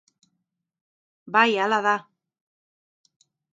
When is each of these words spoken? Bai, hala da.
Bai, 1.37 1.53
hala 1.65 1.79
da. 1.89 1.95